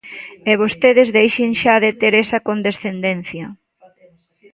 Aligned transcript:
E 0.51 0.53
vostedes 0.61 1.09
deixen 1.17 1.49
xa 1.61 1.75
de 1.83 1.91
ter 2.01 2.13
esa 2.23 2.43
condescendencia. 2.47 3.45